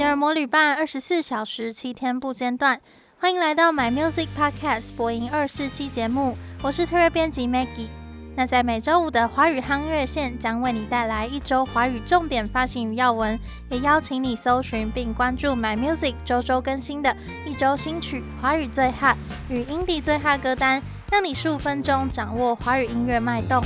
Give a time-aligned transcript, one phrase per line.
[0.00, 2.80] 的耳膜旅伴，二十四小时七天不间断。
[3.18, 7.90] 欢迎来到 My Music Podcast 播音二四七节目，我是特约编辑 Maggie。
[8.34, 17.14] 那在每周五的华语夯乐线将为你带来一周华语重点发行与要闻，也邀请你搜寻并关注 My Music 周周更新的
[17.44, 19.18] 一周新曲、华语最 hot
[19.50, 23.62] 与 Indie 最 hot 歌单，让你十五分钟掌握华语音乐脉动。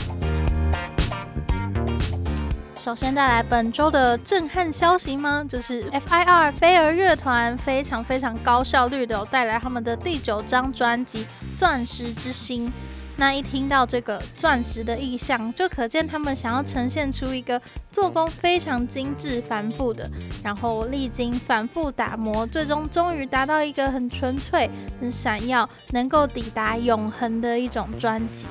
[2.85, 5.43] 首先带来本周的震撼消息吗？
[5.49, 6.53] 就是 F.I.R.
[6.53, 11.25] 飞儿乐团非常非常高效率的带来他们的第九张专辑
[11.57, 12.69] 《钻石之心》。
[13.17, 17.59] 那一听到这个钻石的意象，就可见他们想要呈现出一个
[17.91, 20.07] 做工非常精致、繁复的，
[20.43, 24.69] 然后历经反复打磨，最终终于达到一个很纯粹、
[25.01, 28.47] 很闪耀，能够抵达永恒的一种专辑。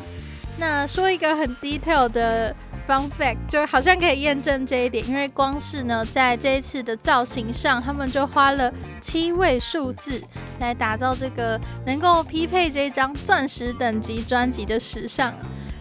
[0.57, 2.55] 那说一个很 detail 的。
[2.85, 10.21] Fun fact 就好像可以验证这一点，因为光是呢，在这一次的造型上，他们就花了七位数字
[10.59, 15.33] 来打造这个能够匹配这一张钻石等级专辑的时尚。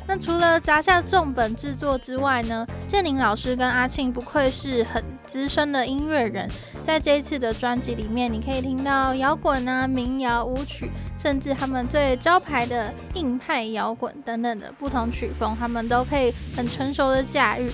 [0.06, 6.48] 那除了砸下重本制作之外呢，建宁老师跟阿庆不愧是很资深的音乐人，
[6.84, 17.70] 在这一次的专辑里面，你可以听到摇滚啊、民谣、舞曲，甚至他们最招牌的硬派摇滚等等的不同曲风，他们都可以很成熟的驾驭，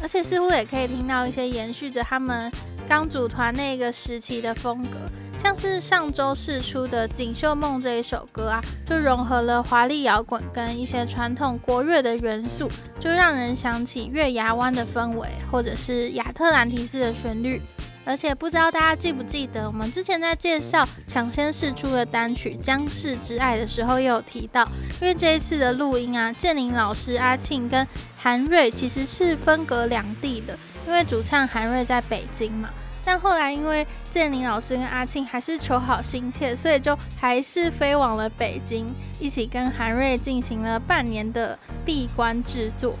[0.00, 2.50] 而且似乎也可以听到一些延续着他们
[2.88, 4.98] 刚组团那个时期的风格。
[5.42, 17.60] 像是上周四出的《锦绣梦》这一首歌啊，就融合了华丽摇滚跟一些传统国乐的元素，就让人想起月牙湾的氛围，或者是亚特兰提斯的旋律。
[18.04, 24.66] 而且不知道大家记不记得，我们之前在介绍抢先试出的单曲《将逝之爱》的时候，也有提到，
[25.00, 27.86] 因为这一次的录音啊，建宁老师阿庆跟
[28.16, 32.70] 韩瑞其实是分隔两地的，因为主唱韩瑞在北京嘛。
[33.04, 38.86] 但后来，因为建宁老师跟阿庆还是求好心切，所以就还是飞往了北京，
[39.18, 42.94] 一起跟韩瑞进行了半年的闭关制作。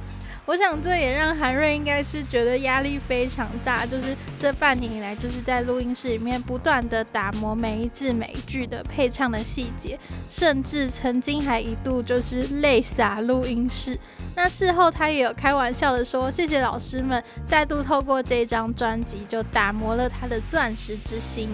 [0.44, 9.96] 我想这也让韩瑞应该是觉得压力非常大，就是这半年以来就是在录音室里面不断的打磨每一字每一句的配唱的细节，
[10.28, 13.96] 甚至曾经还一度就是泪洒录音室。
[14.34, 21.48] 那事后他也有开玩笑的说：“谢谢老师们，再度透过这张专辑就打磨了他的钻石之心。”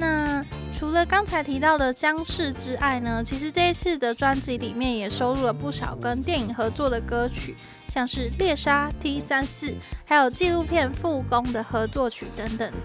[0.00, 7.54] 那除了刚才提到的《僵尸之爱》呢，其实这一次的专辑里面也收录了不少跟电影合作的歌曲。
[7.88, 9.74] 像是猎杀 T 三四，
[10.04, 12.76] 还有纪录片《复工》的合作曲等等的，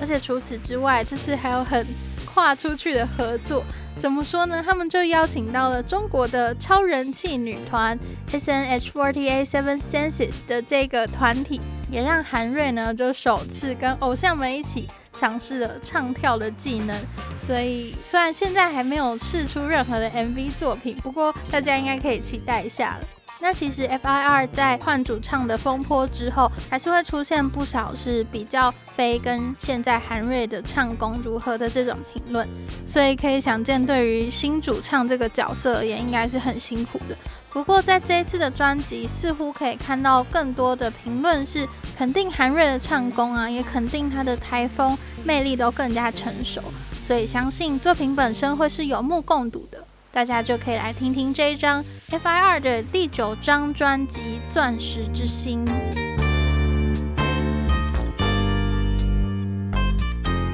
[0.00, 1.86] 而且除此之外，这次还有很
[2.24, 3.62] 跨出去的合作。
[3.98, 4.62] 怎么说呢？
[4.64, 7.98] 他们就邀请到了中国的超人气女团
[8.32, 11.60] S.N.H.48 Seven Senses 的这个团体，
[11.90, 16.96] 也让韩瑞呢就首次跟偶像们一起尝试了唱跳的技能。
[17.40, 23.06] 所以虽然现在还没有试出任何的 MV 作品，不过大家应该可以期待一下了。
[23.38, 32.48] 那其实 F.I.R 在换主唱的风波之后，还是会出现不少是比较非跟现在韩瑞的唱功如何的这种评论，
[32.86, 37.16] 所以可以想见，对于新主唱这个角色而言，应该是很辛苦的。
[37.56, 44.94] 不过在这一次的专辑，似乎可以看到更多的评论是肯定韩瑞的唱功啊，也肯定他的台风
[45.24, 46.60] 魅力都更加成熟，
[47.06, 49.82] 所以相信作品本身会是有目共睹的。
[50.12, 54.20] 大家就可以来听听这一张 F.I.R 的第九张专辑
[54.52, 55.64] 《钻石之心》。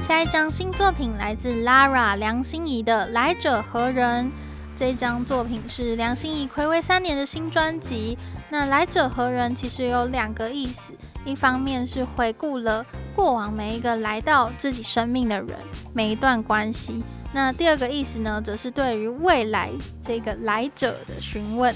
[0.01, 4.27] 下一张新作品来自 Lara 梁心怡的《来者何人》。
[4.75, 8.17] 这张作品是梁心颐暌违三年的新专辑。
[8.49, 10.93] 那《来者何人》其实有两个意思，
[11.25, 12.85] 一方面是回顾了
[13.15, 15.57] 过往每一个来到自己生命的人，
[15.93, 17.03] 每一段关系。
[17.33, 19.69] 那第二个意思呢，则是对于未来
[20.05, 21.73] 这个来者的询问。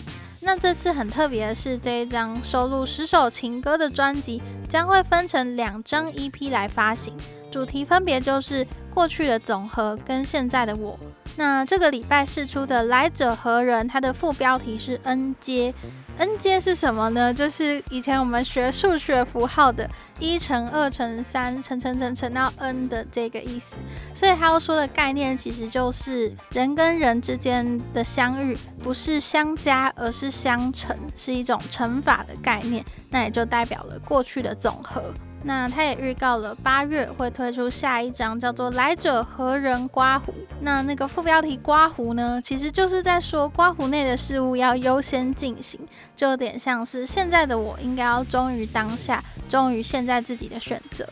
[0.48, 7.14] 那这次很特别的是，这一张收录十首情歌的专辑将会分成两张 EP 来发行，
[7.52, 10.98] 主题分别就是过去的总和跟现在的我。
[11.36, 15.74] 那这个礼拜释出的《来者何人》，它的副标题是 N 阶。
[16.18, 17.34] N 阶是什么呢？
[17.34, 19.88] 就是以前我们学数学符号的
[20.20, 23.76] 一乘二乘三乘乘乘乘到 N 的这个意思。
[24.16, 32.84] 所以他要说的概念其实就是人跟人之间的相遇，不是相加，而是相乘，是一种乘法的概念。
[33.12, 35.14] 那也就代表了过去的总和。
[35.48, 40.34] 那他也预告了八月会推出下一张，叫做《来者何人刮胡》。
[40.60, 45.80] 那那个副标题“刮胡”呢，其实就是在说刮胡内的事物要优先进行，
[46.18, 51.08] 就有点像是现在的我应该要忠于当下，忠于现在自己的选择。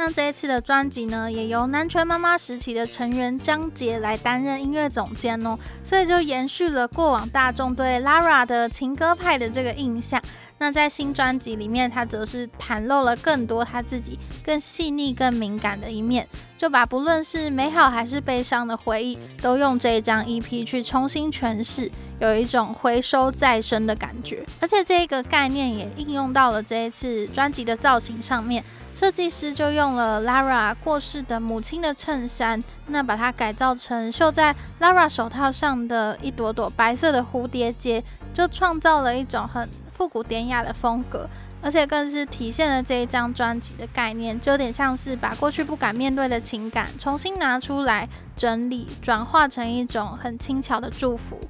[0.00, 10.18] 那这一次的专辑呢，也由南拳妈妈时期的成员张杰来担任音乐总监哦，所以就延续了过往大众对 Lara 的情歌派的这个印象。
[10.56, 16.26] 那在新专辑里面，他则是袒露了更多他自己更细腻、更敏感的一面，
[16.56, 24.46] 就把不论是美好还是悲伤的回忆，都用这一张 EP 去重新诠释，有一种回收再生的感觉。
[24.60, 28.64] 而且这个概念也应用到了这一次专辑的造型上面，
[28.94, 41.28] 设计师就用了 Lara 过世的母亲的衬衫，那把它改造成绣在 Lara 手套上的一朵朵白色的蝴蝶结，就创造了一种很复古典雅的风格，
[41.62, 51.40] 而且更是体现了这一张专辑的概念，就有点像是把过去不敢面对的情感重新拿出来整理，转化成一种很轻巧的祝福。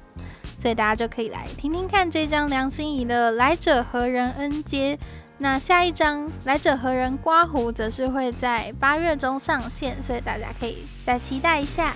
[0.61, 4.95] 所以大家就可以来听听看这张梁心颐的《来者何人恩接》。
[5.39, 11.95] 那下一张《来者何人刮胡》则是会在八月中上线，所以大家可以再期待一下。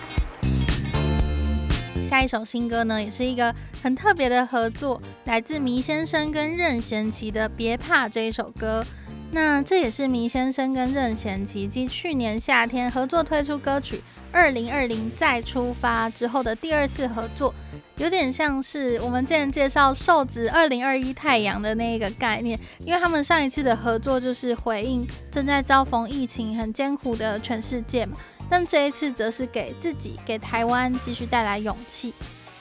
[2.09, 3.53] 下一首新歌呢，也是一个
[3.83, 8.83] 很特别的合作，来自迷先生跟任贤齐的《别怕》这一首歌。
[9.31, 13.97] 那这也是迷先生跟任贤齐继去年夏天合作推出歌曲
[14.35, 17.55] 《二零二零再出发》之后的第二次合作，
[17.95, 28.17] 有点像是我们之前介绍瘦子二零二一太阳的那一个概念，因为他们上一次的合作就是回应正在遭逢疫情很艰苦的全世界嘛。
[28.49, 32.13] 但这一次则是给自己、给台湾继续带来勇气。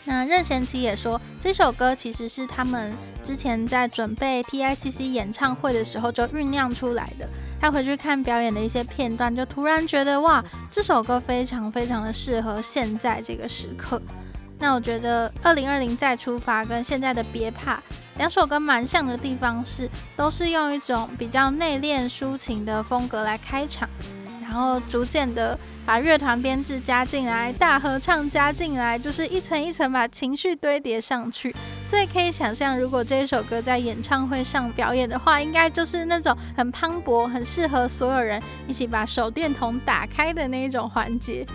[0.06, 2.92] 那任贤齐也说，这首歌其实是他们
[3.22, 7.28] 之前在准备 TICC 演唱会的时候就酝酿出来的。
[7.60, 14.00] 他回去看表演的一些片段，就突然觉得哇，这首歌非常非常的适合现在这个时刻。
[14.58, 17.76] 那我觉得《二零二零再出发》跟现在的《别怕》
[18.18, 23.88] 两首歌蛮像的地方是，都是用一种比较内敛抒情的风格来开场，
[24.54, 25.58] 然后逐渐的。
[25.86, 31.54] 把乐团编制加进来，大合唱加进来，就是一层一层把情绪堆叠上去。
[31.84, 41.46] 所以可以想象，如果这一首歌在演唱会上表演的话，应该就是那种很磅礴、很适合所有人一起把手电筒打开的那一种环节。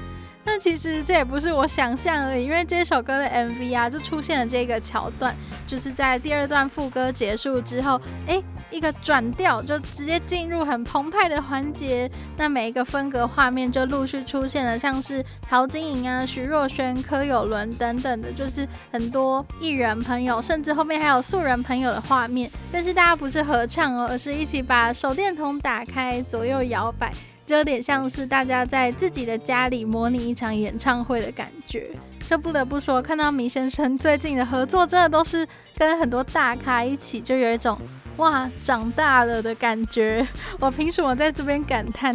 [0.43, 5.35] 那其实这也不是我想象而已，因为这首歌的 MV 啊，就出现了这个桥段，
[5.65, 8.43] 就是在第二段副歌结束之后，诶。
[8.71, 22.49] 一个转调就直接进入很澎湃的环节，那每一个分隔画面就陆续出现了，像是陶晶莹啊、徐若瑄、柯有伦等等的，就是很多艺人朋友，甚至后面还有素人朋友的画面。
[22.71, 27.11] 但是大家不是合唱哦，而是一起把手电筒打开，左右摇摆，
[27.45, 31.89] 就有点像是大家在自己的家里模拟一场演唱会的感觉。
[32.27, 37.75] 就不得不说，看到米先生最近的合作，真的都是跟很多大咖一起，就有一种。
[38.19, 40.27] 哇，长大了的感觉！
[40.59, 42.13] 我凭什么在这边感叹？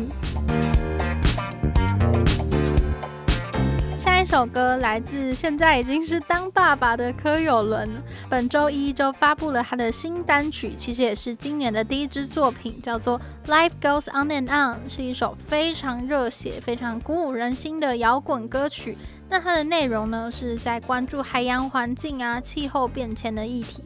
[3.97, 7.89] 下一首歌来自现在已经是当爸爸的柯有伦，
[8.29, 13.19] 本周一就发布了他的新单曲，其实也是今年的第一支作品，叫做
[13.49, 18.99] 《Life Goes On and On》，是一首非常热血、非常鼓舞人心的摇滚歌曲。
[19.31, 23.83] 那它的内容呢，是在关注海洋环境啊、气候变迁的议题。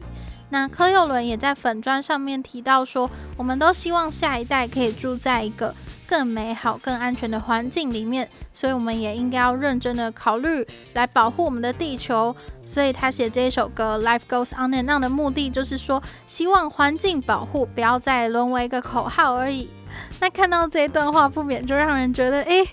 [0.49, 5.75] 那柯有伦也在粉砖上面提到说，我们都希望下一代可以住在一个
[6.07, 12.35] 更美好、更安全的环境里面，所以我们也应该要认真的考虑来保护我们的地球。
[12.65, 19.69] 所以他写这一首歌《Life Goes On and On》的目的就是说，希望环境保护不要再沦为一个口号而已。
[20.19, 22.67] 那看到这一段话，不免就让人觉得，诶。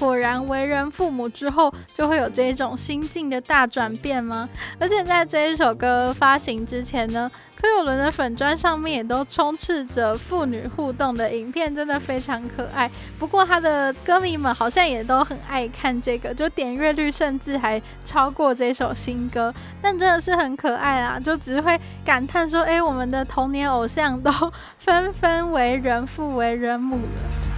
[0.00, 4.48] 果然为人父母之后，就会有这种心境的大转变吗？
[4.78, 12.90] 而且在这一首歌发行之前呢，柯有伦的粉砖上面也都充斥着父女互动的影片，真的非常可爱。
[13.18, 19.54] 不过他的歌迷们好像也都很爱看这个，就点阅率甚至还超过这首新歌。
[19.82, 24.32] 但真的是很可爱啊，就只会感叹说：“哎，我们的童年偶像都
[24.80, 27.49] 纷纷为人父为人母了。”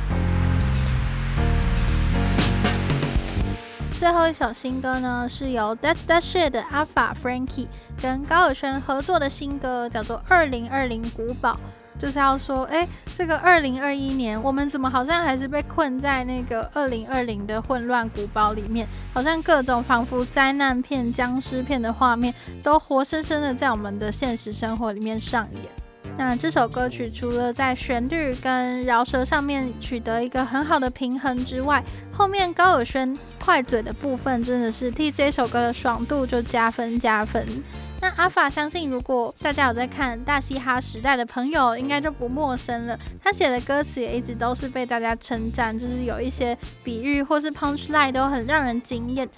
[4.03, 7.69] 最后一首新歌呢，是由 That's That Shit 的 Alpha Frankie
[8.03, 11.53] 跟高尔宣合作的新歌，叫做《二零二零古堡》，
[12.01, 18.89] 就是要说，哎，这个二零二一年，我们怎么好像还是被困在那个二零二零的混乱古堡里面？
[19.15, 25.82] 好像各种仿佛灾难片、僵尸片的画面，都活生生的在我们的现实生活里面上演。
[26.17, 37.45] 那这首歌曲除了在旋律跟饶舌上面取得一个很好的平衡之外，后面高尔宣快嘴的部分真的是替这首歌的爽度就加分加分。
[38.01, 42.99] 那阿法相信，如果大家有在看大嘻哈时代的朋友，应该就不陌生了。
[43.23, 49.29] 他写的歌词也一直都是被大家称赞，就是有一些比喻或是 punch line 都很让人惊艳。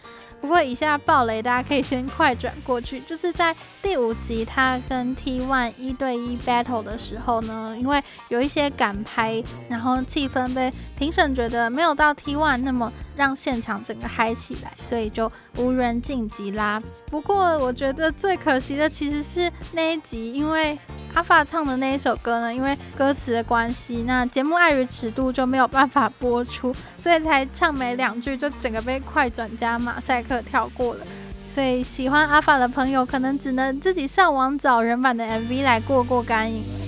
[0.45, 3.01] 不过以下爆雷，大家可以先快转过去。
[3.01, 7.99] 就是在第五集他跟 T1 一对一 battle 的时候呢，因为
[8.29, 16.79] 有一些赶拍，然后气氛被评审觉得没有到 T1 那么让现场整个嗨起来，所以就无人晋级啦。
[17.07, 20.79] 不过我觉得最可惜的其实是那一集，因为
[21.15, 31.07] 阿法唱的那一首歌呢，因为歌词的关系，那节目碍于尺度就没有办法播出，所以才唱没两句就整个被快转加马赛克跳过了。
[31.47, 36.85] 所以喜欢阿法的朋友可能只能自己上网找人版的 MV 来过过干瘾了。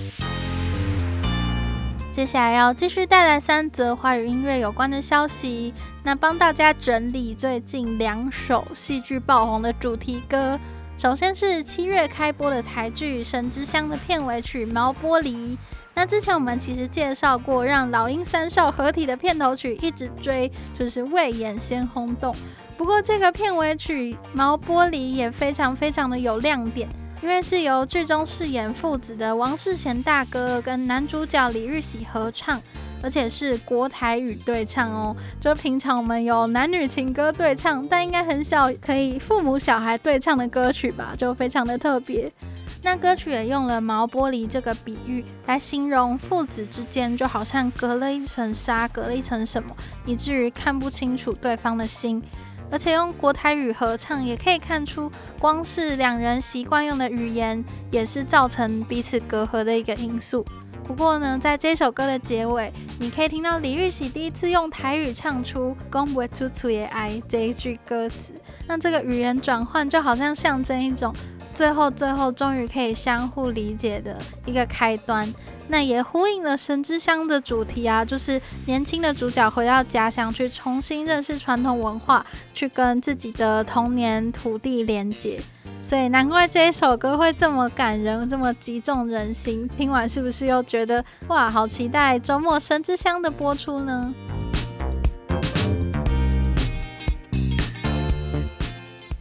[2.11, 10.59] 接下来要继续带来三则华语音乐有关的消息，那帮大家整理最近两首戏剧爆红的主题歌。
[10.97, 15.27] 首先是七月开播的台剧《神之乡》的片尾曲《毛玻璃》。
[15.93, 22.35] 那之前我们其实介绍过，让老鹰三少合体的片头曲一直追，就是魏延先轰动。
[22.75, 26.89] 不过这个片尾曲《毛玻璃》也非常非常的有亮点，
[27.21, 32.61] 因为是由剧中饰演父子的王世贤大哥跟男主角李日喜合唱。
[33.03, 42.31] 而且是国台语对唱哦，就平常我们有男女情歌对唱，但应该很少可以父母小孩对唱的歌曲吧，就非常的特别。
[42.81, 49.69] 那歌曲也用了毛玻璃这个比喻来形容父子之间，就好像隔了一层纱，隔了一层什么，
[50.07, 52.19] 以至于看不清楚对方的心。
[52.69, 60.45] 而且用国台语合唱，也可以看出，光是两人习惯用的语言，也是造成彼此隔阂的一个因素。
[60.85, 68.31] 不过呢，在这首歌的结尾，你可以听到李玉玺第一次用台语唱出“讲不出嘴的爱”这一句歌词。
[68.67, 71.13] 那这个语言转换就好像象征一种
[71.57, 75.33] 最后最后终于可以相互理解的一个开端。
[75.69, 82.23] 那也呼应了《神之乡》的主题啊，就是年轻的主角回到家乡去重新认识传统文化，
[82.53, 85.41] 去跟自己的童年土地连接。
[85.81, 89.67] 所以难怪这一首歌会这么感人，这么击中人心。
[89.75, 94.13] 听完是不是又觉得哇，好期待周末《神之乡》的播出呢？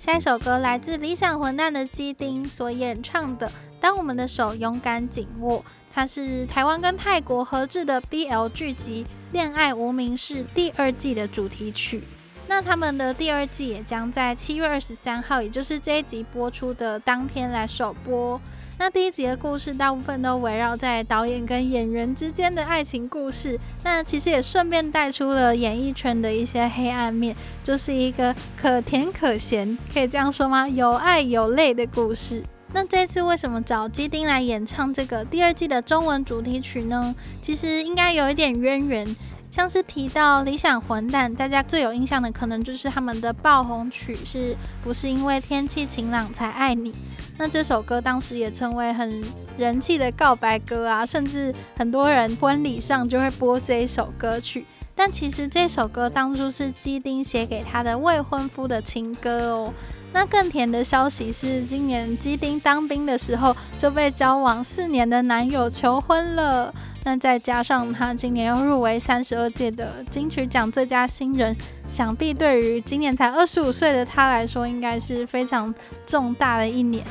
[0.07, 3.49] 下一首歌来自理想混蛋的基丁所演唱的
[3.81, 5.59] 《当我们的手勇敢紧握》，
[5.93, 12.05] 它是台湾跟泰国合制的 BL 剧集《恋爱无名氏》第二季的主题曲。
[12.47, 18.41] 那他们的第二季也将在七月二十三号，也就是这一集播出的当天来首播。
[18.79, 30.69] 那第一集的故事大部分都围绕在导演跟演员之间的爱情故事，那其实也顺便带出了演艺圈的一些黑暗面，就是一个可甜可咸，可以这样说吗？
[30.69, 32.43] 有爱有泪的故事。
[32.75, 37.15] 那这次为什么找基丁来演唱这个第二季的中文主题曲呢？
[37.41, 39.17] 其实应该有一点渊源。
[39.51, 46.93] 像是提到理想混蛋，大家最有印象的可能就是他们的爆红曲，是不是因为天气晴朗才爱你？
[47.39, 49.23] 那这首歌当时也成为很
[49.59, 54.67] 人气的告白歌啊，甚至很多人婚礼上就会播这一首歌曲。
[54.95, 59.75] 但其实这首歌当初是基丁写给他的未婚夫的情歌哦。
[60.13, 66.73] 那更甜的消息是，今年基丁当兵的时候就被交往四年的男友求婚了。
[67.05, 71.55] 那再加上他今年又入围三十二届的金曲奖最佳新人，
[71.91, 75.73] 想必对于今年才二十五岁的他来说，应该是非常
[76.07, 77.05] 重大的一年。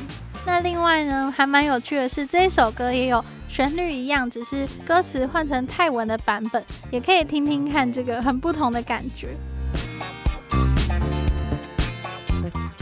[0.44, 9.36] 那另外呢，还蛮有趣的是，这首歌也有旋律一样，只是歌词换成泰文的版本，也可以听听看这个很不同的感觉。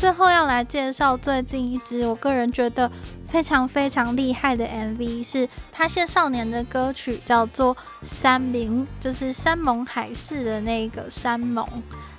[0.04, 2.92] 最后要来介绍最近一支我个人觉得
[3.26, 11.66] 非常非常厉害的 MV，是拍谢少年的歌曲，叫做《山盟》，就是山盟海誓的那个山盟。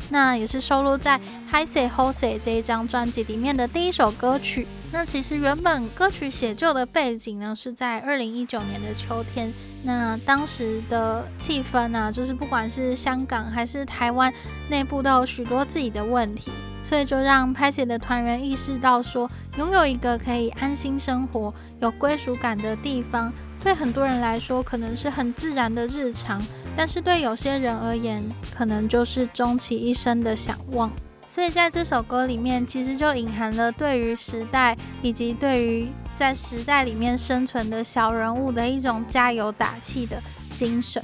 [0.10, 1.20] 那也是收录在
[1.54, 4.66] 《歹势好势》这一张专辑里面的第一首歌曲。
[4.92, 9.54] 那其实原本歌曲写就的背景呢，是在二零一九年的秋天。
[9.84, 14.34] 那当时的气氛呢、啊，就是不管是香港还是台湾
[14.72, 16.50] 内部，都有许多自己的问题。
[16.86, 19.28] 所以就让拍写的团员意识到说，
[19.58, 21.52] 拥有一个可以安心生活、
[21.82, 26.40] 有归属感的地方，对很多人来说可能是很自然的日常，
[26.78, 28.24] 但是对有些人而言，
[28.56, 30.92] 可能就是终其一生的想望。
[31.26, 40.22] 所以在这首歌里面，其实就隐含了对于时代以及对于在时代里面生存的小人物的一种加油打气的
[40.54, 41.04] 精神。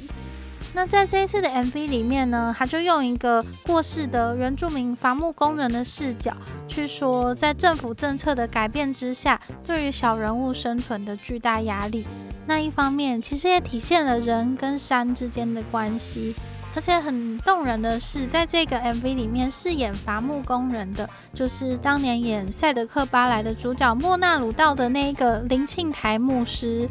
[0.74, 6.36] 那在这一次的 MV 里面呢，他就用一个过世的原住民伐木工人的视角
[6.68, 12.08] 去说，在政府政策的改变之下，对于小人物生存的巨大压力。
[12.48, 16.36] 那一方面，其实也体现了人跟山之间的关系。
[16.74, 26.88] 而且很动人的是，在这个 MV 里面饰演伐木工人的，就是当年演《赛德克巴莱》的主角莫纳鲁道的那个林庆台牧师，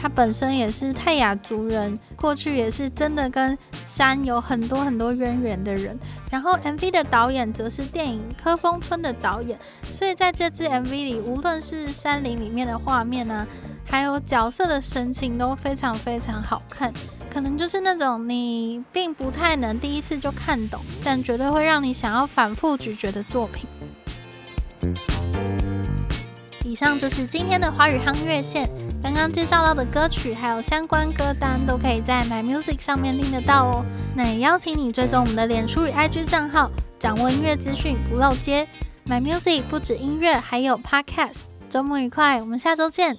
[0.00, 5.98] 他本身也是泰雅族人，过去也是真的跟山有很多很多渊源的人。
[6.30, 9.58] 然后 MV 的导演则是电影《科峰村》的导演，
[9.90, 13.46] 所以在这支 MV 里，无论是山林里面的画面呢、啊，
[13.86, 16.92] 还有角色的神情都非常非常好看。
[17.32, 23.66] 可能就是那种你并不太能第一次就看懂，但绝对会让你想要反复咀嚼的作品。
[26.62, 28.68] 以上就是今天的华语夯乐线，
[29.02, 33.84] 刚刚介绍到的歌曲还有相关歌单都可以在 My Music 上面听得到哦。
[34.14, 38.68] 那也邀请你追踪我们的脸书与 IG 账号，掌握音乐资讯不漏接。
[39.06, 41.44] My Music 不止音乐，还有 Podcast。
[41.70, 43.16] 周末愉快，我们下周见。